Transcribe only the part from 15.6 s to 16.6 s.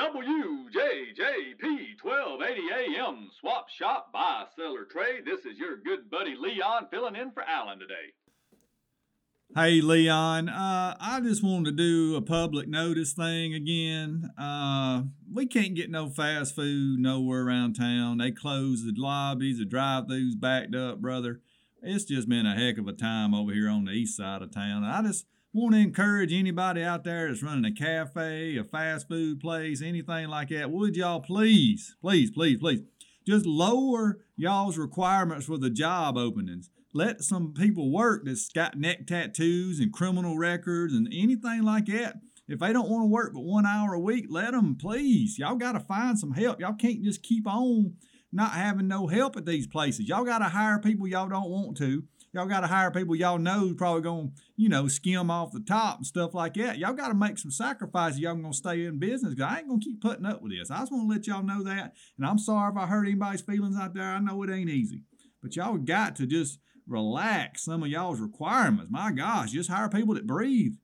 get no fast